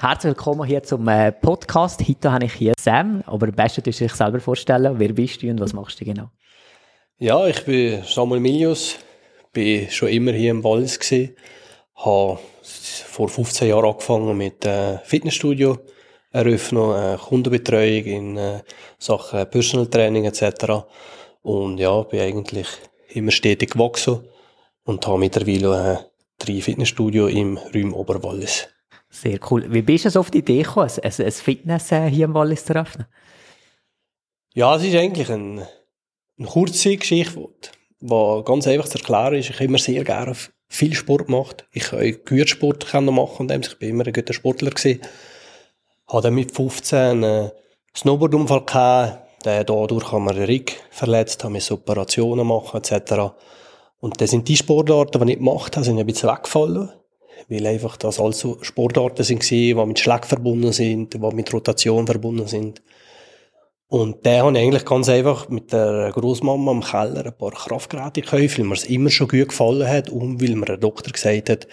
[0.00, 2.00] Herzlich willkommen hier zum äh, Podcast.
[2.08, 4.94] Heute habe ich hier Sam, aber am besten du dich selber vorstellen.
[4.98, 6.30] Wer bist du und was machst du genau?
[7.18, 8.96] Ja, ich bin Samuel Milius,
[9.52, 11.36] bin schon immer hier im Wallis gewesen,
[11.96, 15.76] habe vor 15 Jahren angefangen mit äh, Fitnessstudio,
[16.30, 18.60] Eröffnung, äh, Kundenbetreuung in
[18.98, 20.82] Sachen Personal Training etc.
[21.42, 22.68] Und ja, bin eigentlich
[23.10, 24.26] immer stetig gewachsen
[24.82, 26.06] und habe mittlerweile
[26.38, 28.66] drei Fitnessstudio im Räum Oberwallis.
[29.10, 29.66] Sehr cool.
[29.72, 32.74] Wie bist du auf die Idee gekommen, ein, ein Fitness äh, hier im Wallis zu
[32.74, 33.06] öffnen?
[34.54, 35.66] Ja, es ist eigentlich ein,
[36.38, 37.48] eine kurze Geschichte,
[38.00, 39.50] die ganz einfach zu erklären ist.
[39.50, 40.34] Ich habe immer sehr gerne
[40.68, 41.66] viel Sport gemacht.
[41.72, 45.00] Ich habe gut Sport machen und ich bin immer ein guter Sportler gewesen.
[46.08, 47.50] Habe dann mit 15 einen
[47.96, 49.26] Snowboardunfall.
[49.42, 53.32] Dadurch haben wir den Rick verletzt, haben wir Operationen machen etc.
[53.98, 56.90] Und das sind die Sportarten, die ich gemacht habe, sind ein bisschen weggefallen.
[57.48, 62.46] Weil einfach das also Sportarten sind, die mit Schlag verbunden sind, die mit Rotation verbunden
[62.46, 62.82] sind.
[63.90, 68.22] Und der habe ich eigentlich ganz einfach mit der Großmama im Keller ein paar Kraftgeräte
[68.22, 71.50] gekauft, weil mir es immer schon gut gefallen hat und weil mir der Doktor gesagt
[71.50, 71.66] hat,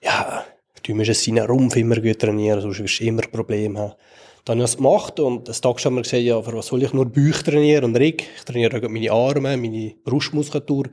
[0.00, 0.44] ja,
[0.84, 3.94] du musst seinen Rumpf immer gut trainieren, sonst wirst du immer Probleme haben.
[4.44, 6.82] Dann habe ich das gemacht und das Tag haben wir gesagt, ja, für was soll
[6.84, 8.24] ich nur Bauch trainieren und Rick?
[8.36, 10.84] Ich trainiere meine Arme, meine Brustmuskulatur.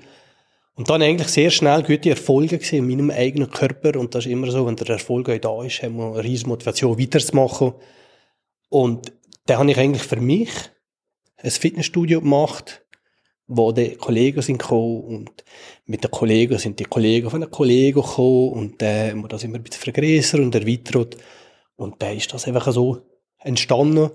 [0.75, 3.99] Und dann eigentlich sehr schnell gute Erfolge gesehen in meinem eigenen Körper.
[3.99, 6.49] Und das ist immer so, wenn der Erfolg auch da ist, haben wir eine riesige
[6.49, 7.73] Motivation weiterzumachen.
[8.69, 9.11] Und
[9.45, 10.49] dann habe ich eigentlich für mich
[11.37, 12.85] ein Fitnessstudio gemacht,
[13.47, 15.43] wo die Kollegen sind gekommen und
[15.85, 19.43] mit den Kollegen sind die Kollegen von den Kollegen gekommen und dann haben wir das
[19.43, 21.17] immer ein bisschen vergrößert und erweitert.
[21.75, 23.01] Und dann ist das einfach so
[23.39, 24.11] entstanden.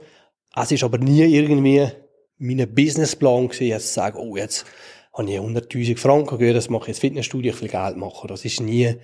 [0.55, 1.87] Es ist aber nie irgendwie
[2.39, 4.65] mein Businessplan gewesen, jetzt zu sagen, oh, jetzt
[5.17, 8.28] habe ich 100'000 Franken gehört, das mache ich jetzt Fitnessstudio, ich will Geld machen.
[8.28, 8.95] Das ist nie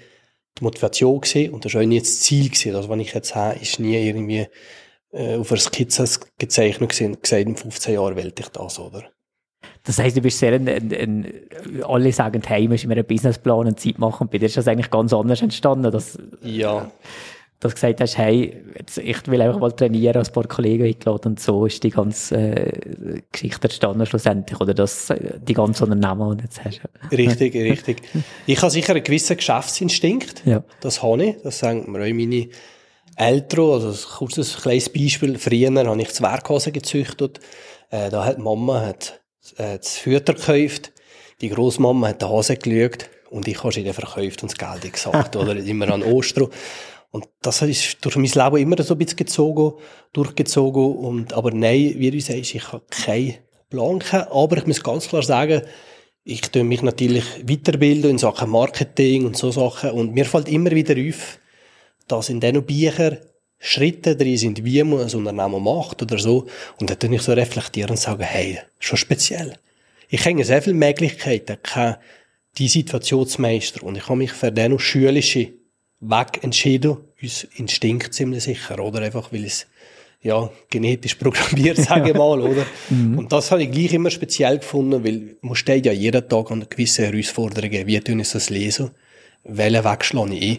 [0.59, 2.73] die Motivation gewesen und das ist auch nie das Ziel gewesen.
[2.73, 4.47] Das, was ich jetzt habe, ist nie irgendwie
[5.13, 6.05] äh, auf einer Skizze
[6.39, 9.05] gezeichnet gewesen, gesagt, in 15 Jahren will ich das, oder?
[9.85, 13.67] Das heisst, du bist sehr ein, ein, ein alle sagen, hey, musst mir einen Businessplan
[13.67, 14.25] und Zeit machen.
[14.25, 15.91] Und bei dir ist das eigentlich ganz anders entstanden.
[15.91, 16.91] Dass, ja
[17.63, 20.85] dass du gesagt hast, hey, jetzt, ich will einfach mal trainieren, als ein paar Kollegen
[20.85, 25.85] eingeladen und so ist die ganze äh, Geschichte entstanden schlussendlich, oder das, äh, die ganze
[25.85, 26.81] Unternehmen, die jetzt hast.
[27.13, 28.03] Richtig, richtig.
[28.47, 30.65] Ich habe sicher einen gewissen Geschäftsinstinkt, ja.
[30.81, 32.49] das habe ich, das sagen mir auch meine
[33.15, 37.39] Eltern, also ein kurzes kleines Beispiel, früher habe ich Zwerghasen gezüchtet,
[37.91, 39.21] äh, da hat Mama hat,
[39.57, 40.91] äh, das Futter gekauft,
[41.41, 44.93] die Großmama hat den Hase gelügt und ich habe sie dann verkauft und das Geld
[44.93, 46.49] gesagt, oder immer an Ostern.
[47.13, 49.79] Und das ist durch mein Leben immer so ein bisschen gezogen,
[50.15, 50.97] durchgezogen.
[50.97, 53.35] Und, aber nein, wie du sagst, ich habe keinen
[53.69, 55.63] Plan, aber ich muss ganz klar sagen,
[56.25, 59.91] ich tue mich natürlich weiterbilden in Sachen Marketing und so Sachen.
[59.91, 61.39] Und mir fällt immer wieder auf,
[62.09, 63.19] dass in diesen Büchern
[63.59, 66.47] Schritte drin sind, wie man ein Unternehmen macht oder so.
[66.81, 69.59] Und dann tue ich so reflektieren und sage, hey, schon speziell.
[70.09, 71.59] Ich habe sehr viele Möglichkeiten,
[72.57, 73.87] die Situation zu meistern.
[73.87, 75.53] Und ich habe mich für den schulische
[76.03, 79.01] Weg entschieden, uns Instinkt ziemlich sicher, oder?
[79.01, 79.67] Einfach, weil es,
[80.21, 82.67] ja, genetisch programmiert, sage ich mal, oder?
[82.91, 83.19] Mhm.
[83.19, 86.67] Und das habe ich gleich immer speziell gefunden, weil man steht ja jeden Tag an
[86.69, 87.87] gewissen Herausforderungen.
[87.87, 88.91] Wie tun ich das lesen?
[89.45, 90.59] Welchen Weg schlage ich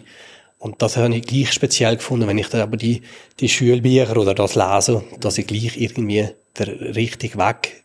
[0.58, 3.02] Und das habe ich gleich speziell gefunden, wenn ich dann aber die,
[3.38, 6.28] die Schulbücher oder das lese, dass ich gleich irgendwie
[6.58, 7.83] der richtige Weg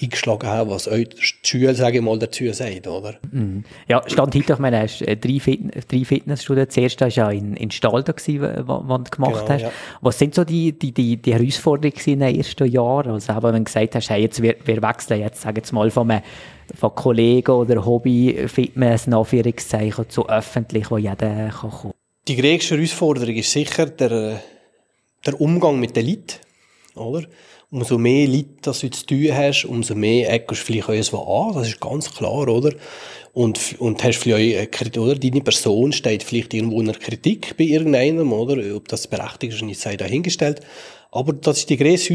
[0.00, 3.14] eingeschlagen haben, was euch die Schule, sage ich mal, dazu sagt, oder?
[3.30, 3.64] Mhm.
[3.88, 6.68] Ja, stand heute, ich meine, hast äh, drei, Fit drei Fitnessstudien.
[6.68, 9.62] Zuerst war ja in, in Stalda, gewesen, was du gemacht genau, hast.
[9.62, 9.72] Ja.
[10.00, 13.12] Was sind so die, die, die, die Herausforderungen in den ersten Jahren?
[13.12, 15.90] Also, eben, wenn du gesagt hast, hey, jetzt, wir, wir wechseln jetzt, sage jetzt mal,
[15.90, 16.22] von, einem,
[16.74, 21.94] von Kollegen oder Hobby-Fitness, Anführungszeichen, zu öffentlich, wo jeder kann kommen.
[22.28, 24.40] Die größte Herausforderung ist sicher der,
[25.24, 26.45] der Umgang mit den Leuten,
[26.96, 27.26] oder?
[27.70, 31.54] umso mehr Leute das du zu tun hast, umso mehr eckst du vielleicht etwas an.
[31.54, 32.72] Das ist ganz klar, oder?
[33.32, 35.16] Und, und hast vielleicht auch, oder?
[35.16, 38.76] Deine Person steht vielleicht irgendwo in einer Kritik bei irgendeinem, oder?
[38.76, 40.60] Ob das berechtigt ist, nicht sei dahingestellt.
[41.10, 42.14] Aber das ist die größte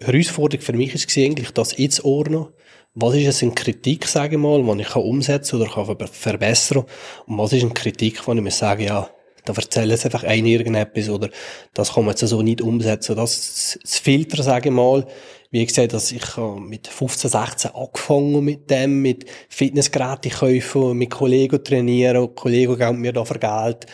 [0.00, 2.46] Herausforderung für mich, ist eigentlich, das jetzt ordnen.
[2.94, 6.84] Was ist es eine Kritik, sage ich mal, die ich umsetzen oder kann verbessern?
[7.26, 9.08] Und was ist eine Kritik, wo ich mir sage, ja,
[9.44, 11.28] da erzählen sie einfach ein irgendetwas oder
[11.74, 13.16] das kann man jetzt so nicht umsetzen.
[13.16, 15.06] Das, das Filter, sage ich mal,
[15.50, 16.24] wie gesagt, dass ich
[16.60, 23.12] mit 15, 16 angefangen mit dem, mit Fitnessgeräte kaufen, mit Kollegen trainieren, Kollegen geben mir
[23.12, 23.86] da für Geld.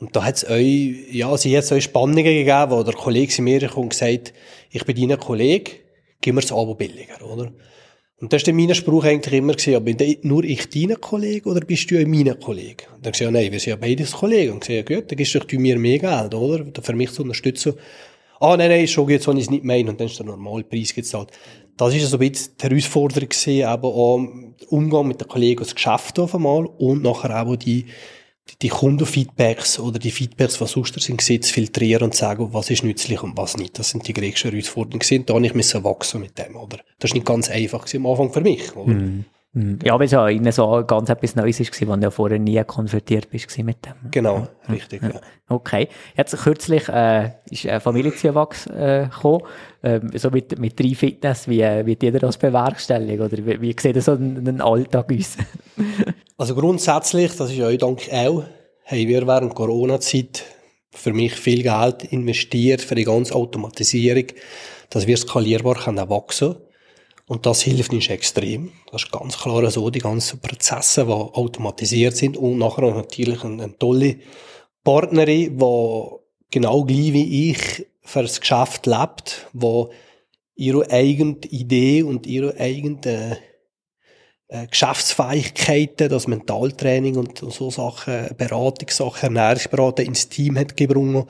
[0.00, 3.42] Und da hat es euch, ja, sie hat euch Spannungen gegeben, wo der Kollege zu
[3.42, 4.34] mir kommt und gesagt,
[4.70, 5.70] ich bin dein Kollege,
[6.20, 7.52] gib mir das Abo billiger, oder?
[8.24, 11.90] Und das war mein Spruch eigentlich immer, gewesen, bin nur ich dein Kollege oder bist
[11.90, 12.84] du mein Kollege?
[12.96, 14.54] Und dann gesagt, nein, wir sind ja beides Kollegen.
[14.54, 16.64] Und gesagt, ja gut, dann gibst du mir mehr Geld, oder?
[16.80, 17.74] Für mich zu unterstützen.
[18.40, 19.90] Ah, nein, nein, schon jetzt, wenn ich es nicht meine.
[19.90, 21.32] Und dann ist der Normalpreis gezahlt.
[21.76, 24.20] Das ist so ein bisschen die Herausforderung gewesen, eben auch
[24.70, 27.84] Umgang mit den Kollegen aus Geschäft auf einmal und nachher auch die,
[28.62, 33.22] die Kundenfeedbacks oder die Feedbacks, was sonst sind, zu filtrieren und sagen, was ist nützlich
[33.22, 33.78] und was nicht.
[33.78, 35.26] Das sind die größten Herausforderungen.
[35.26, 36.78] Da ich müssen wachsen mit dem, oder?
[36.98, 38.92] Das ist nicht ganz einfach am Anfang für mich, oder?
[38.92, 39.24] Mm.
[39.84, 42.62] Ja, weil es ja ihnen so ganz etwas Neues war, wenn du ja vorher nie
[42.64, 44.10] konfrontiert bist mit dem.
[44.10, 45.20] Genau, richtig, ja.
[45.48, 45.88] Okay.
[46.16, 49.42] Jetzt kürzlich äh, ist ein Familienzuwachs äh, gekommen,
[49.82, 51.46] äh, so mit, mit drei Fitness.
[51.48, 53.20] Wie, wie jeder das bewerkstelligt?
[53.20, 55.36] Oder wie, wie sieht so ein, ein Alltag aus?
[56.36, 58.42] also grundsätzlich, das ist euch dank auch,
[58.86, 60.42] haben wir während Corona-Zeit
[60.90, 64.26] für mich viel Geld investiert für die ganze Automatisierung,
[64.90, 66.63] dass wir skalierbar können wachsen können
[67.26, 68.72] und das hilft uns extrem.
[68.90, 73.64] Das ist ganz klar so, die ganzen Prozesse, die automatisiert sind und nachher natürlich eine,
[73.64, 74.16] eine tolle
[74.82, 76.04] Partnerin, die
[76.50, 79.84] genau gleich wie ich für das Geschäft lebt, die
[80.56, 83.38] ihre eigene Idee und ihre eigene
[84.48, 91.24] äh, Geschäftsfähigkeiten, das Mentaltraining und so Sachen, Beratungssachen, Ernährungsberatung ins Team hat gebrungen.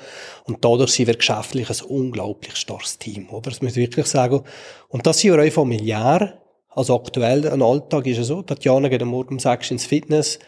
[0.45, 3.51] Und dadurch sind wir geschäftlich ein unglaublich starkes Team, oder?
[3.51, 4.43] Das muss ich wirklich sagen.
[4.89, 6.41] Und das sind wir auch familiär.
[6.71, 10.41] Also aktuell, ein Alltag ist es so, Tatjana geht am Morgen um sechs ins Fitness,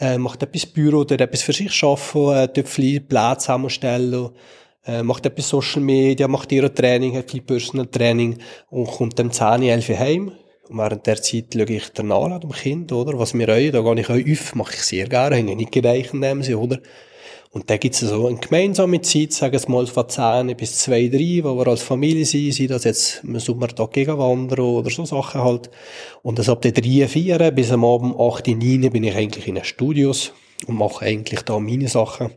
[0.00, 4.30] äh, macht etwas Büro oder etwas für sich arbeiten, äh, dort viele Plätze zusammenstellen,
[4.86, 8.38] äh, macht etwas Social Media, macht ihre Training, hat viel Personal Training
[8.70, 10.32] und kommt dann 10, 11 heim
[10.68, 13.18] und während der Zeit schaue ich danach an dem Kind, oder?
[13.18, 16.12] Was wir euch, da gehe ich euch auf, mache ich sehr gerne, ich nicht gereicht
[16.12, 16.78] dem Sinne, oder?
[17.50, 21.08] Und da gibt es so eine gemeinsame Zeit, sagen wir mal von 10 bis 2,
[21.08, 24.90] 3, wo wir als Familie sind, sind das jetzt im Sommer da gegen wandern oder
[24.90, 25.70] so Sachen halt.
[26.22, 29.54] Und das ab der 3, 4 bis am Abend 8, 9 bin ich eigentlich in
[29.54, 30.32] den Studios
[30.66, 32.32] und mache eigentlich da meine Sachen.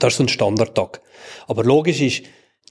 [0.00, 1.00] Das ist so ein Standardtag.
[1.46, 2.24] Aber logisch ist,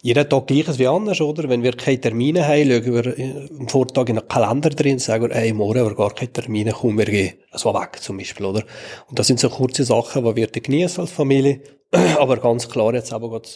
[0.04, 1.48] jeden Tag gleiches wie anders, oder?
[1.48, 5.00] Wenn wir keine Termine haben, schauen wir äh, am Vortag in den Kalender drin und
[5.00, 7.36] sagen wir, ey, morgen haben wir gar keine Termine, kommen wir gehen.
[7.64, 8.64] War weg, zum Beispiel, oder?
[9.10, 11.62] Und das sind so kurze Sachen, die wir genießen als Familie.
[12.20, 13.48] Aber ganz klar, jetzt aber gerade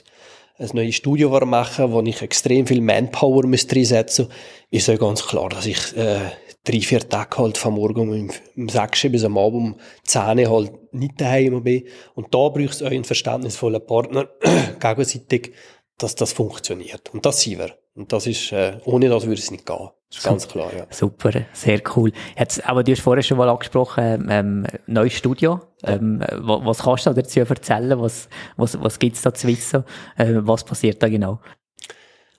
[0.58, 4.28] ein neues Studio machen, wo ich extrem viel Manpower müsste reinsetzen,
[4.72, 6.32] ist ja ganz klar, dass ich, äh,
[6.68, 10.94] drei, vier Tage halt vom Morgen um, um 6 bis am Abend um 10 halt
[10.94, 11.84] nicht daheim bin.
[12.16, 14.30] Und da braucht es euch einen verständnisvollen Partner,
[14.80, 15.54] gegenseitig,
[15.98, 17.14] dass das funktioniert.
[17.14, 17.78] Und das sind wir.
[17.96, 19.90] Und das ist, äh, ohne das würde es nicht gehen.
[20.10, 20.88] Das ist ganz klar, ja.
[20.90, 22.14] Super, sehr cool.
[22.38, 25.60] Jetzt, aber du hast vorher schon mal angesprochen, ähm, neues Studio.
[25.84, 28.00] Ähm, was, was kannst du dazu erzählen?
[28.00, 29.84] Was, was, was gibt's da zu wissen?
[30.16, 31.40] Äh, was passiert da genau?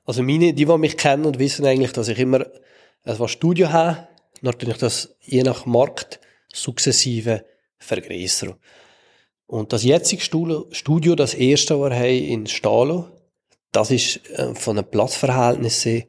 [0.06, 2.46] Also meine, die, die mich kennen und wissen eigentlich, dass ich immer
[3.04, 4.08] ein Studio habe,
[4.40, 6.20] natürlich das je nach Markt
[6.52, 7.44] sukzessive
[7.78, 8.56] vergrößere.
[9.46, 13.06] Und das jetzige Studio, das erste, was wir haben in Stalo,
[13.72, 16.04] das ist äh, von den Platzverhältnissen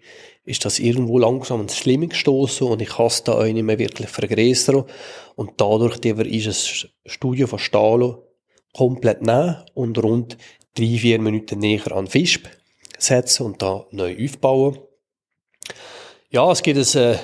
[0.46, 3.78] ist das irgendwo langsam ins Schlimme gestoßen und ich kann es da auch nicht mehr
[3.78, 4.84] wirklich vergrößern.
[5.36, 8.28] Und dadurch ist das Studio von Stalo
[8.74, 10.38] komplett nah und rund
[10.76, 12.48] drei, vier Minuten näher an Fischb
[12.98, 14.80] setzen und da neu aufbauen.
[16.32, 17.18] Ja, es gibt ein äh,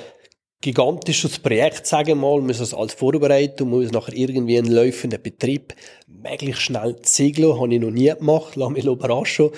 [0.61, 5.21] gigantisches Projekt, sagen wir mal, müssen es alles vorbereiten und muss nachher irgendwie einen laufenden
[5.21, 5.75] Betrieb
[6.07, 9.51] möglichst schnell ziegeln, habe ich noch nie gemacht, lass mich überraschen,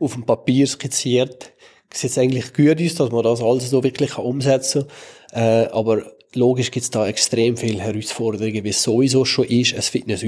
[0.00, 1.52] auf dem Papier skizziert,
[1.92, 4.86] sieht es eigentlich gut aus, dass man das alles so wirklich umsetzen
[5.32, 9.74] kann, äh, aber logisch gibt es da extrem viele Herausforderungen, wie es sowieso schon ist,
[9.74, 10.24] ein Fitness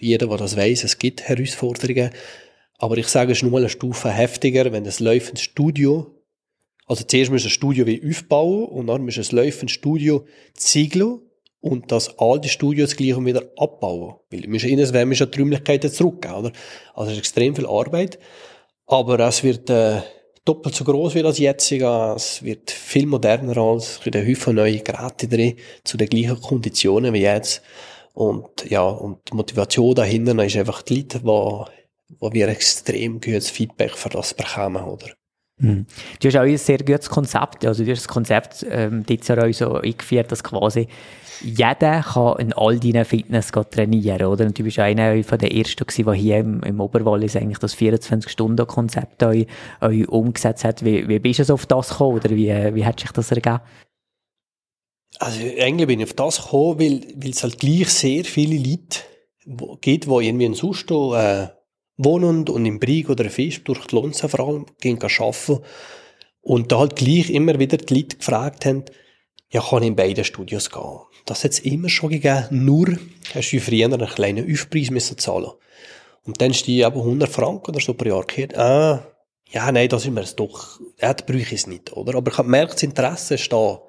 [0.00, 2.10] jeder, der das weiß, es gibt Herausforderungen,
[2.78, 6.10] aber ich sage, es ist nur eine Stufe heftiger, wenn das laufende Studio
[6.86, 10.24] also zuerst musst du ein Studio wie aufbauen und dann musst du ein laufendes Studio
[10.54, 11.20] ziegeln
[11.60, 14.16] und das alte Studio das gleiche wieder abbauen.
[14.30, 16.52] Weil du musst in das musst die Räumlichkeiten zurückgeben, oder?
[16.94, 18.18] Also es ist extrem viel Arbeit.
[18.86, 20.02] Aber es wird äh,
[20.44, 22.14] doppelt so groß wie das jetzige.
[22.16, 27.14] Es wird viel moderner als in der Haufen neue Geräte drin, zu den gleichen Konditionen
[27.14, 27.62] wie jetzt.
[28.12, 31.66] Und ja, und die Motivation dahinter ist einfach die Leute, wo,
[32.18, 35.12] wo wir extrem gutes Feedback für das bekommen, oder?
[35.62, 35.86] Mhm.
[36.20, 37.64] Du hast auch ein sehr gutes Konzept.
[37.64, 40.88] Also, du hast das Konzept ähm, jetzt auch so eingeführt, dass quasi
[41.40, 44.44] jeder kann in all deinen Fitness trainieren, oder?
[44.46, 47.76] Und du bist einer von den Ersten gewesen, der hier im, im Oberwallis eigentlich das
[47.76, 49.46] 24-Stunden-Konzept euch,
[49.80, 50.84] euch umgesetzt hat.
[50.84, 53.60] Wie, wie bist du auf das gekommen, oder wie, wie hat sich das ergeben?
[55.18, 59.00] Also, eigentlich bin ich auf das gekommen, weil, weil es halt gleich sehr viele Leute
[59.80, 61.48] gibt, die irgendwie in Susto, äh,
[61.96, 65.60] wohnen und im Brig oder Fisch durch die Lonza vor allem gehen arbeiten
[66.40, 68.84] und da halt gleich immer wieder die Leute gefragt haben,
[69.50, 71.00] ja, kann in beide Studios gehen.
[71.26, 72.88] Das hat es immer schon gegeben, nur
[73.34, 75.50] hast du früher einen kleinen Aufpreis müssen zahlen.
[76.24, 79.06] Und dann hast du eben 100 Franken oder so pro Jahr gehört, ah,
[79.50, 82.14] ja, nein, das ist mir doch, ja, das brauche ich es nicht, oder?
[82.16, 83.82] Aber ich habe gemerkt, das Interesse ist da.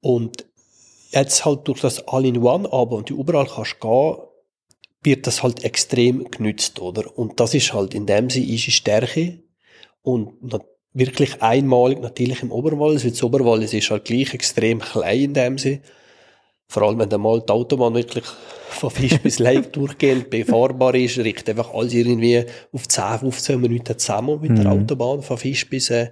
[0.00, 0.46] Und
[1.10, 4.16] jetzt halt durch das All-in-One aber und du überall kannst gehen,
[5.02, 7.16] wird das halt extrem genützt, oder?
[7.16, 9.38] Und das ist halt in dem Sinne unsere Stärke
[10.02, 10.32] und
[10.92, 15.58] wirklich einmalig natürlich im Oberwallis, weil das Oberwallis ist halt gleich extrem klein in dem
[15.58, 15.80] Sinne.
[16.68, 21.18] Vor allem, wenn dann mal die Autobahn wirklich von Fisch bis Lake durchgehend befahrbar ist,
[21.18, 24.62] richtet einfach alles irgendwie auf 10, 15 Minuten zusammen mit mhm.
[24.62, 26.10] der Autobahn von Fisch bis, äh,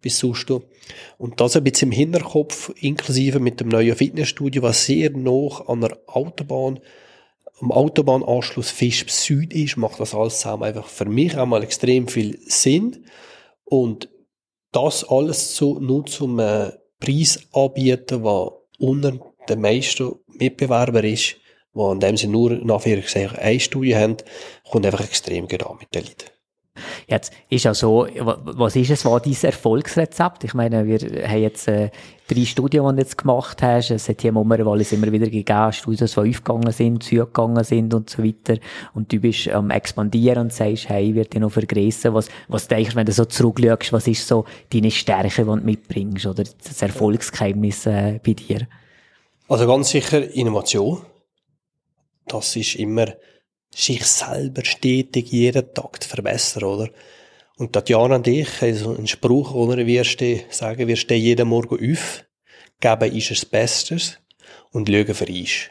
[0.00, 0.64] bis Susto.
[1.18, 5.82] Und das ein bisschen im Hinterkopf, inklusive mit dem neuen Fitnessstudio, was sehr noch an
[5.82, 6.80] der Autobahn,
[7.62, 12.38] am Autobahnanschluss Fisch Süd ist, macht das alles zusammen einfach für mich einmal extrem viel
[12.46, 13.06] Sinn.
[13.64, 14.08] Und
[14.72, 19.12] das alles zu, nur zum äh, Preis anbieten, was unter
[19.48, 21.36] den meisten Mitbewerber ist,
[21.74, 24.16] die in dem Sinne nur nach eine Studie haben,
[24.68, 26.31] kommt einfach extrem gut an mit den Leuten.
[27.06, 30.44] Jetzt ist ja so, was ist es, was dein Erfolgsrezept?
[30.44, 30.98] Ich meine, wir
[31.28, 31.90] haben jetzt äh,
[32.26, 33.90] drei Studien, die du jetzt gemacht hast.
[33.90, 38.08] Es hat hier im Ommerwallis immer wieder gegeben, Studios, die aufgegangen sind, zugegangen sind und
[38.08, 38.58] so weiter.
[38.94, 42.14] Und du bist am expandieren und sagst, hey, wird dich noch vergrößern.
[42.14, 45.56] Was, was denkst du, wenn du so zurückschaust, was ist so deine Stärke, die du
[45.56, 48.66] mitbringst oder das Erfolgsgeheimnis äh, bei dir?
[49.48, 51.02] Also ganz sicher Innovation.
[52.26, 53.08] Das ist immer
[53.74, 56.90] sich selber stetig jeden Tag zu verbessern, oder?
[57.56, 61.48] Und Tatjana und ich haben so einen Spruch, oder wir stehen, sagen, wir stehen jeden
[61.48, 62.24] Morgen auf,
[62.80, 64.18] geben ist das Bestes
[64.70, 65.70] und schauen für uns.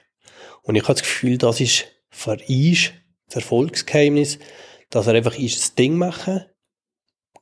[0.64, 2.92] Und ich habe das Gefühl, das ist für uns
[3.28, 4.40] das Erfolgsgeheimnis,
[4.90, 6.46] dass er einfach ist das Ding machen,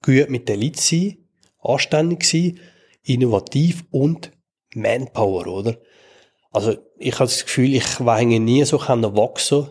[0.01, 1.17] gut mit den Leuten sein,
[1.61, 2.59] anständig sein,
[3.03, 4.31] innovativ und
[4.73, 5.81] Manpower, oder?
[6.51, 9.67] Also, ich habe das Gefühl, ich werde nie so wachsen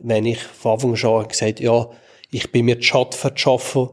[0.00, 1.88] wenn ich von Anfang an schon gesagt ja,
[2.30, 3.90] ich bin mir die Schatten verschaffen,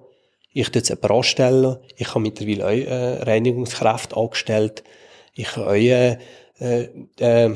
[0.54, 4.84] ich tue jetzt jemanden anstellen, ich habe mittlerweile auch äh, Reinigungskräfte angestellt,
[5.34, 6.18] ich habe auch äh,
[7.20, 7.56] äh,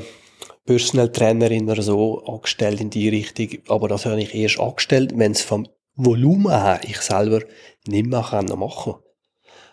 [0.66, 5.32] Personal Trainerin oder so angestellt in die Richtung, aber das habe ich erst angestellt, wenn
[5.32, 7.42] es vom Volumen her ich selber
[7.88, 8.96] nicht mehr machen kann.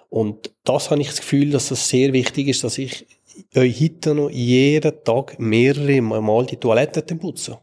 [0.09, 3.07] Und das habe ich das Gefühl, dass das sehr wichtig ist, dass ich
[3.55, 7.59] euch heute noch jeden Tag mehrere Mal die Toilette putze.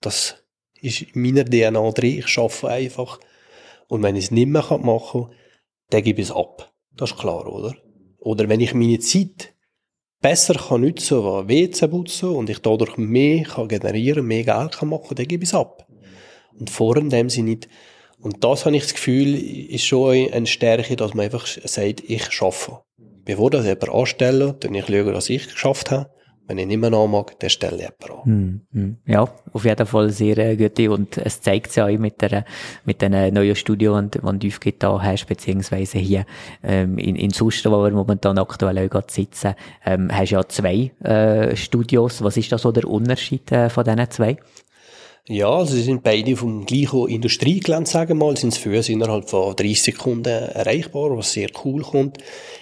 [0.00, 0.44] Das
[0.80, 2.18] ist in meiner DNA drin.
[2.18, 3.20] Ich arbeite einfach.
[3.88, 5.30] Und wenn ich es nicht mehr machen kann,
[5.90, 6.72] dann gebe ich es ab.
[6.96, 7.76] Das ist klar, oder?
[8.18, 9.54] Oder wenn ich meine Zeit
[10.20, 14.88] besser kann nutzen kann, WC putzen und ich dadurch mehr kann generieren, mehr Geld kann
[14.88, 15.86] machen, dann gebe ich es ab.
[16.58, 17.68] Und vor dem sie nicht.
[18.18, 22.32] Und das habe ich das Gefühl, ist schon eine Stärke, dass man einfach sagt, ich
[22.32, 22.80] schaffe.
[23.24, 26.10] Bevor das jemand anstelle, dann ich schaue, dass ich geschafft habe.
[26.48, 28.66] Wenn ich nicht mehr mag, dann stelle ich jemanden an.
[28.72, 30.78] Mm, Ja, auf jeden Fall sehr äh, gut.
[30.88, 32.44] Und es zeigt sich auch mit der,
[32.84, 36.24] mit den neuen Studio, die, die du aufgetan hast, beziehungsweise hier,
[36.62, 41.56] ähm, in, in Suster, wo wir momentan aktuell auch sitzen, ähm, hast ja zwei, äh,
[41.56, 42.22] Studios.
[42.22, 44.36] Was ist da so der Unterschied, äh, von diesen zwei?
[45.28, 49.28] Ja, also sie sind beide vom gleichen Industriegelände, sagen wir mal, sind für uns innerhalb
[49.28, 52.18] von 30 Sekunden erreichbar, was sehr cool kommt.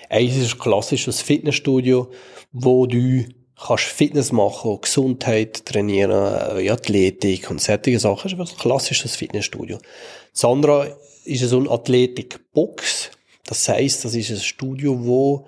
[0.09, 2.11] Eins ist ein klassisches Fitnessstudio,
[2.53, 3.27] wo du
[3.57, 8.37] kannst Fitness machen, Gesundheit trainieren, äh, Athletik und solche Sachen.
[8.39, 9.79] Das ist ein klassisches Fitnessstudio.
[10.33, 13.11] Das andere ist so eine Athletikbox.
[13.47, 15.47] Das heisst, das ist ein Studio, wo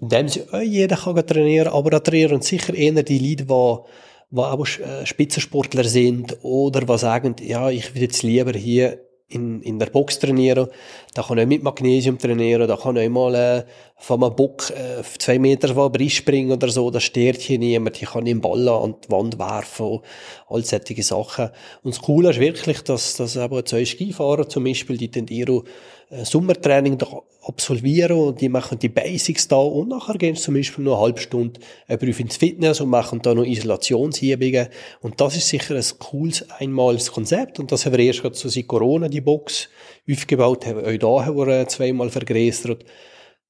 [0.00, 3.84] in dem sie auch jeder kann trainieren, aber da trainieren sicher eher die Leute, die
[4.30, 9.60] die auch äh, Spitzensportler sind oder die sagen, ja, ich will jetzt lieber hier in,
[9.62, 10.68] in der Box trainieren,
[11.14, 13.64] da kann ich mit Magnesium trainieren, da kann ich mal äh,
[13.96, 18.08] von einem Bock äh, zwei Meter von springen oder so, da stört hier niemand, ich
[18.08, 20.00] kann den Ball an die Wand werfen,
[20.48, 21.50] all solche Sachen.
[21.82, 25.62] Und das Coole ist wirklich, dass, dass eben zwei Skifahrer zum Beispiel, die den ihre
[26.10, 27.06] äh, Sommertraining da
[27.48, 31.02] absolvieren und die machen die Basics da und nachher gehen sie zum Beispiel noch eine
[31.02, 34.68] halbe Stunde äh, ins Fitness und machen da noch Isolationsübungen
[35.00, 37.58] und das ist sicher ein cooles, einmaliges Konzept.
[37.58, 39.68] Und das haben wir erst gerade so seit Corona die Box
[40.08, 42.84] aufgebaut, haben auch da haben wir äh, zweimal vergrößert.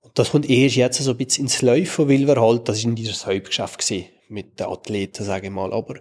[0.00, 2.84] Und das kommt erst jetzt so ein bisschen ins Laufen, weil wir halt, das ist
[2.84, 5.96] in dieses Hauptgeschäft gewesen, mit den Athleten, sage ich mal, aber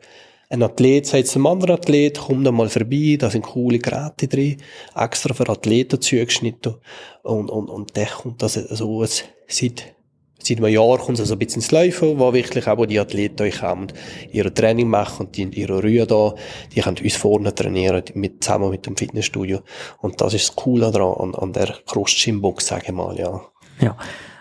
[0.49, 4.57] ein Athlet sagt zum anderen Athlet, komm da mal vorbei, da sind coole Geräte drin,
[4.95, 6.75] extra für Athleten zugeschnitten.
[7.23, 9.95] Und, und, und dann kommt das so, es, seit,
[10.41, 13.43] seit einem Jahr kommt es so ein bisschen ins Laufen, wo wirklich auch die Athleten
[13.43, 13.87] euch kommen,
[14.31, 16.33] ihre Training machen und die, ihre Rühe da,
[16.73, 19.59] die können uns vorne trainieren, mit, zusammen mit dem Fitnessstudio.
[19.99, 23.41] Und das ist das Coole daran, an, an der Cross-Gym-Box, sage ich mal, ja.
[23.81, 23.97] Ja.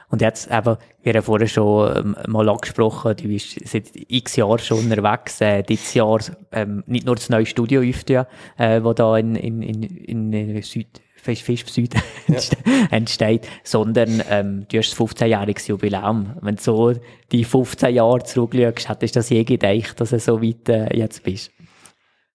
[0.09, 4.59] Und jetzt eben, wir haben vorher schon ähm, mal angesprochen, du bist seit x Jahren
[4.59, 6.21] schon unterwegs, äh, dieses Jahr
[6.53, 11.01] ähm, nicht nur das neue Studio öffnet, äh, wo da in, in, in, in Süd,
[11.17, 11.95] Fisch, Fisch Süd
[12.29, 12.39] ja.
[12.91, 16.37] entsteht, sondern ähm, du hast das 15-jähriges Jubiläum.
[16.41, 16.95] Wenn du so
[17.33, 21.25] die 15 Jahre zurückschaust, hättest du das je gedacht, dass du so weit äh, jetzt
[21.25, 21.51] bist?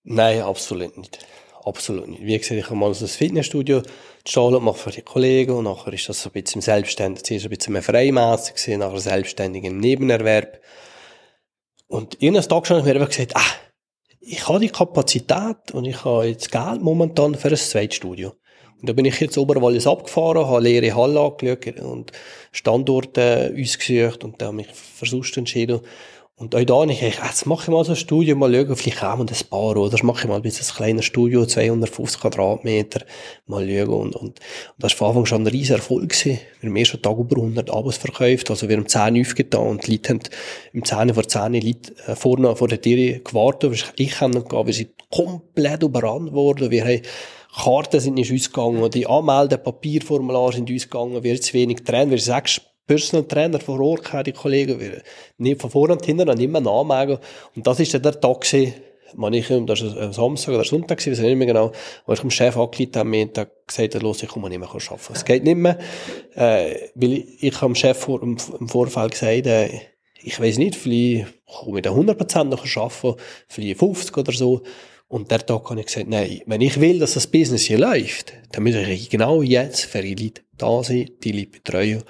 [0.04, 1.26] Nein, absolut nicht.
[1.64, 2.24] Absolut nicht.
[2.24, 3.84] Wie gesagt, ich habe mal ein Fitnessstudio
[4.24, 7.24] gestaltet, mache für die Kollegen und nachher ist das so ein bisschen selbstständig.
[7.24, 10.60] Zuerst ein bisschen mehr freimässig nachher selbstständig im Nebenerwerb.
[11.88, 13.54] Und irgendeinen Tag schon habe ich mir einfach gesagt, ah,
[14.22, 18.34] ich habe die Kapazität und ich habe jetzt Geld momentan für ein zweites Studio.
[18.80, 22.12] Und da bin ich jetzt Oberwallis abgefahren, habe leere Halle angeschaut und
[22.52, 25.82] Standorte uns gesucht und dann habe mich versucht entschieden.
[26.42, 28.76] Und auch da habe ich gedacht, jetzt mache ich mal so ein Studio, mal schauen,
[28.76, 30.04] vielleicht kommen ein paar, oder?
[30.04, 33.06] Mache ich mal ein bisschen ein kleines Studio, 250 Quadratmeter,
[33.46, 33.90] mal schauen.
[33.90, 34.40] Und, und, und
[34.80, 36.40] das war von Anfang schon ein riesen Erfolg gewesen.
[36.60, 39.92] Wir haben erst Tag über 100 Abos verkauft, also wir haben 10 aufgetan und die
[39.92, 40.20] Leute haben
[40.74, 44.74] im 10 vor 10 Leute äh, vorne vor der Tür gewartet, ich kann nicht wir
[44.74, 47.02] sind komplett überrannt worden, wir haben
[47.56, 52.34] Karten sind nicht ausgegangen, die Anmeldepapier sind ausgegangen, wir haben zu wenig Trainer, wir sind
[52.34, 55.02] sechs Personal Trainer vor Ort, die Kollegen,
[55.38, 57.20] nicht von vorne und hinten nicht mehr nachmachen.
[57.56, 58.74] Und das ist dann der Tag gewesen,
[59.32, 61.72] ich, das war ein Samstag oder Sonntag, gewesen, weiß ich nicht mehr genau,
[62.06, 65.14] wo ich dem Chef angeleitet habe, mir gesagt habe, los, ich komme nicht mehr arbeiten.
[65.14, 65.80] Es geht nicht mehr,
[66.36, 69.70] äh, weil ich, ich habe dem Chef vor, im, im Vorfeld gesagt, äh,
[70.22, 74.64] ich weiß nicht, vielleicht komme ich da 100% noch arbeiten, vielleicht 50 oder so.
[75.08, 78.34] Und der Tag habe ich gesagt, nein, wenn ich will, dass das Business hier läuft,
[78.52, 82.04] dann muss ich genau jetzt für die Leute da sein, die Leute betreuen.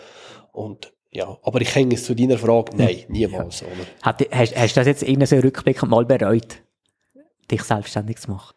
[0.51, 3.61] Und ja, aber ich hänge es zu deiner Frage, nein, niemals.
[3.61, 3.67] Ja.
[4.01, 6.61] Hat, hast, hast du das jetzt in so Rückblick mal bereut,
[7.49, 8.55] dich selbstständig zu machen?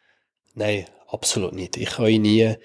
[0.54, 1.76] Nein, absolut nicht.
[1.76, 2.58] Ich habe nie eine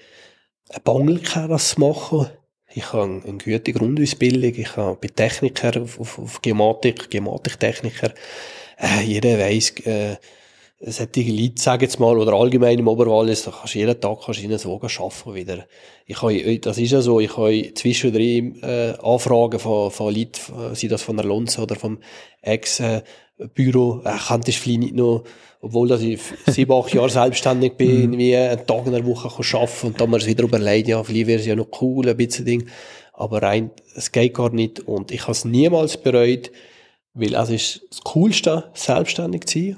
[0.84, 2.28] Bangel das zu machen.
[2.72, 4.54] Ich habe eine gute Grundausbildung.
[4.54, 8.12] Ich habe bei Techniker auf, auf, auf Gematik, Gematiktechniker.
[8.78, 10.16] Äh, jeder weiss, äh,
[10.80, 14.40] solche Leute, sage jetzt mal, oder allgemein im Oberwallis, da kannst du jeden Tag kannst
[14.40, 15.66] du ihnen so arbeiten wieder.
[16.06, 20.88] Ich habe, das ist ja so, ich habe zwischendrin äh, Anfragen von, von Leuten, sei
[20.88, 21.98] das von der Lonza oder vom
[22.40, 25.24] Ex-Büro, äh, könntest du vielleicht nicht noch,
[25.60, 28.02] obwohl dass ich sieben, acht Jahre selbstständig bin, mhm.
[28.02, 31.04] irgendwie einen Tag in der Woche kann arbeiten und dann mir es wieder überlegt, ja,
[31.04, 32.66] vielleicht wäre es ja noch cool, ein bisschen Ding.
[33.12, 36.50] Aber rein, es geht gar nicht und ich habe es niemals bereut,
[37.12, 39.76] weil es ist das Coolste, selbstständig zu sein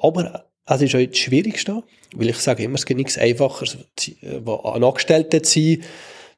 [0.00, 1.82] aber es ist auch das Schwierigste,
[2.14, 5.82] weil ich sage immer, es gibt nichts Einfacheres, ein Angestellter zu sein.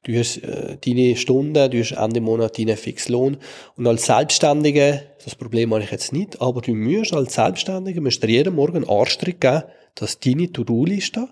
[0.04, 3.36] Du hast äh, deine Stunden, du hast Ende Monat deinen Fixlohn.
[3.76, 8.22] Und als Selbstständige, das Problem habe ich jetzt nicht, aber du musst als Selbstständige musst
[8.22, 9.62] dir jeden Morgen einen Arschtritt geben,
[9.94, 11.28] dass deine To-Do-Liste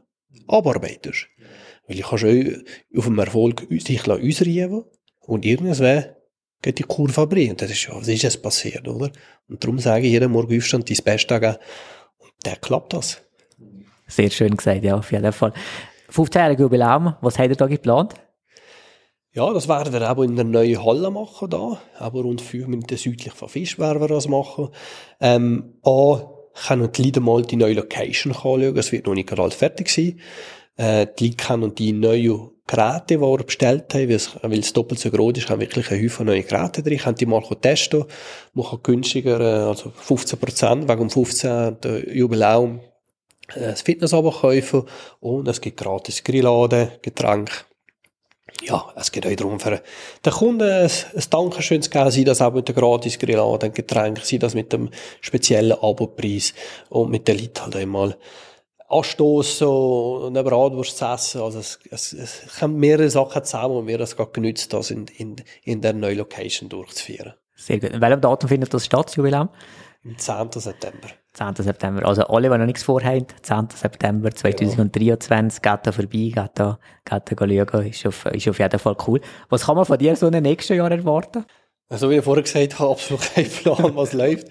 [0.46, 1.26] abarbeitest.
[1.88, 2.64] Weil ich kann schon
[2.96, 4.84] auf dem Erfolg sich ausreiben
[5.26, 6.04] und irgendwann
[6.62, 7.56] geht die Kurve abbrechen.
[7.56, 9.10] Das ist ja, was ist jetzt passiert, oder?
[9.48, 11.56] Und darum sage ich jeden Morgen aufstehen, dein Bestes geben
[12.44, 13.22] der klappt das.
[14.06, 15.52] Sehr schön gesagt, ja, auf jeden Fall.
[16.10, 18.14] 15-jährige Jubiläum, was habt ihr da geplant?
[19.32, 21.80] Ja, das werden wir auch in der neuen Halle machen, da.
[21.98, 24.70] Aber rund fünf Minuten südlich von Fisch werden wir das machen.
[25.20, 26.20] Ähm, A,
[26.66, 28.76] können die Leute mal die neue Location anschauen.
[28.76, 30.18] Es wird noch nicht gerade fertig sein.
[30.76, 34.72] Äh, die Leute können die neuen Geräte, die wir bestellt haben, weil es, weil es
[34.72, 38.04] doppelt so groß ist, haben wirklich einen Haufen neue Geräte drin, können die mal testen.
[38.54, 41.76] Man kann günstiger, äh, also 15 Prozent, wegen dem 15.
[42.12, 42.80] Jubiläum,
[43.54, 44.84] äh, das Fitnessabo kaufen
[45.18, 47.52] und es gibt gratis Grilladen, Getränke.
[48.62, 49.80] Ja, es geht auch darum, für
[50.24, 54.20] den Kunden ein, ein Dankeschön zu geben, sei das auch mit der gratis Grilladen, Getränk,
[54.22, 56.52] sei das mit dem speziellen Abopreis
[56.88, 58.16] und mit den Leuten halt einmal
[58.90, 61.40] anstoßen und eine Bratwurst zu essen.
[61.40, 64.90] Also es, es, es kommen mehrere Sachen zusammen und wir haben es gerade genützt, das
[64.90, 67.34] in, in, in der neuen Location durchzuführen.
[67.54, 67.90] Sehr gut.
[67.90, 69.48] In welchem Datum findet das statt, Jubiläum?
[70.04, 70.48] Am 10.
[70.60, 71.08] September.
[71.34, 71.54] 10.
[71.56, 72.06] September.
[72.06, 73.68] Also alle, die noch nichts vorhaben, 10.
[73.74, 75.76] September 2023, ja.
[75.76, 79.20] geht da vorbei, geht da, geht da schauen, ist auf, ist auf jeden Fall cool.
[79.50, 81.44] Was kann man von dir so in den nächsten Jahren erwarten?
[81.88, 84.48] Also wie ich vorher gesagt habe, absolut kein Plan, was läuft.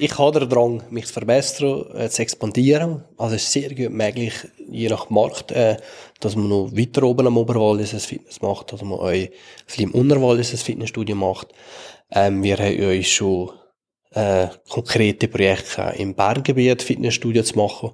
[0.00, 3.02] Ich habe den Drang, mich zu verbessern, äh, zu expandieren.
[3.16, 4.32] Also es ist sehr gut möglich,
[4.68, 5.76] je nach Markt, äh,
[6.20, 9.90] dass man noch weiter oben am Oberwallis ein Fitness macht, dass man auch vielleicht im
[9.90, 11.48] Unterwallis ein Fitnessstudio macht.
[12.12, 13.50] Ähm, wir haben uns schon
[14.12, 17.90] äh, konkrete Projekte im Berngebiet Fitnessstudio zu machen.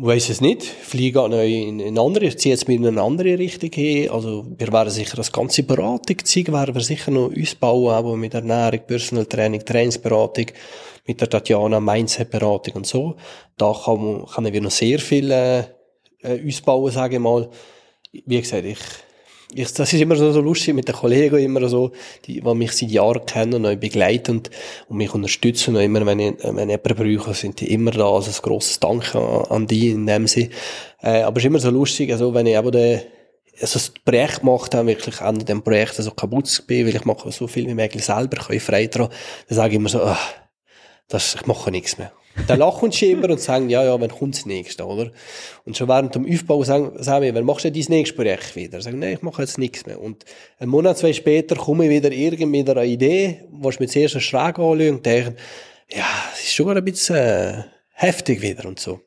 [0.00, 0.64] Weiss es nicht.
[0.92, 4.08] Geht noch in eine andere, ich ziehe jetzt mir in eine andere Richtung hin.
[4.10, 8.32] Also, wir werden sicher das ganze Beratung zeigen, werden wir sicher noch ausbauen, aber mit
[8.32, 10.46] Ernährung, Personal Training, Trainingsberatung,
[11.04, 13.16] mit der Tatjana, Mindset-Beratung und so.
[13.56, 15.64] Da können wir noch sehr viel, äh,
[16.22, 17.50] äh ausbauen, sage ich mal.
[18.12, 18.78] Wie gesagt, ich
[19.54, 21.92] ich, das ist immer so, so lustig mit den Kollegen, immer so,
[22.26, 24.42] die, die mich seit Jahren kennen und begleiten
[24.88, 25.74] und, mich unterstützen.
[25.74, 28.10] Und immer, wenn ich, wenn ich jemanden brauche, sind die immer da.
[28.10, 30.50] Also ein grosses Dank an, die in dem Sinne.
[31.02, 33.00] Äh, aber es ist immer so lustig, also wenn ich eben den,
[33.60, 37.32] also das Projekt gemacht habe, wirklich an dem Projekt so kaputt bin, weil ich mache
[37.32, 39.08] so viel wie möglich selber, kann ich frei dran,
[39.48, 40.32] dann sage ich immer so, ach,
[41.08, 42.12] das, ich mache nichts mehr.
[42.46, 45.10] Dann lachen sie immer und sagen, ja, ja, wann kommt das nächste, oder?
[45.64, 48.80] Und schon während dem Aufbau sagen, sagen wir, wann machst du dein nächstes Projekt wieder?
[48.80, 50.00] Sagen, nein, ich mache jetzt nichts mehr.
[50.00, 50.24] Und
[50.58, 54.20] einen Monat, zwei später komme ich wieder irgendwie mit einer Idee, was ich mir zuerst
[54.22, 55.36] schräg anschaue und denke,
[55.90, 59.00] ja, es ist schon ein bisschen äh, heftig wieder und so.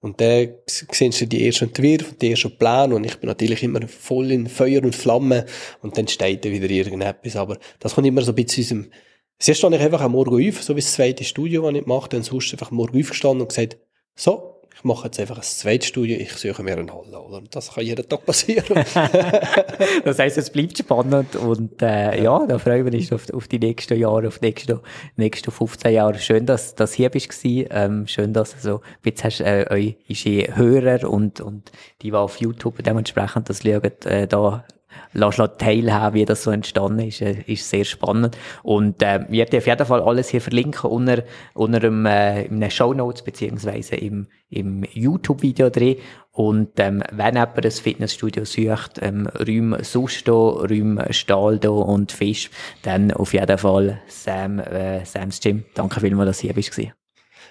[0.00, 3.86] Und dann sehen sie die ersten Entwürfe, die ersten Pläne und ich bin natürlich immer
[3.88, 5.46] voll in Feuer und Flamme
[5.82, 7.36] und dann steht da wieder irgendetwas.
[7.36, 8.90] Aber das kommt immer so ein bisschen aus dem
[9.38, 12.14] Zuerst stand ich einfach am Morgen auf, so wie das zweite Studio, das ich gemacht
[12.14, 13.76] habe, sonst einfach Morgen aufgestanden und gesagt,
[14.14, 17.42] so, ich mache jetzt einfach ein zweites Studio, ich suche mir einen Halle, oder?
[17.50, 18.64] Das kann jeden Tag passieren.
[20.04, 22.40] das heisst, es bleibt spannend und, äh, ja.
[22.40, 24.80] ja, da freuen wir uns auf, auf die nächsten Jahre, auf die nächsten,
[25.16, 26.18] nächsten 15 Jahre.
[26.18, 31.10] Schön, dass, du hier bist ähm, schön, dass du so, jetzt hast, äh, eure Hörer
[31.10, 31.72] und, und
[32.02, 34.64] die, die auf YouTube dementsprechend das schauen, äh, da
[35.12, 38.36] lässt teilhaben, wie das so entstanden ist, äh, ist sehr spannend.
[38.62, 41.22] Und äh, wir werden auf jeden Fall alles hier verlinken unter,
[41.54, 45.96] unter einem, äh, in den Show Notes beziehungsweise im, im YouTube-Video drin.
[46.32, 52.50] Und ähm, wenn jemand ein Fitnessstudio sucht, ähm, Räume Susto, Räume Staldo und Fisch,
[52.82, 55.64] dann auf jeden Fall Sam, äh, Sam's Gym.
[55.74, 56.78] Danke vielmals, dass du hier bist.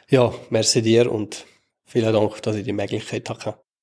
[0.09, 1.45] Ja, merci dir und
[1.83, 3.64] vielen Dank, dass ich die Möglichkeit hatte.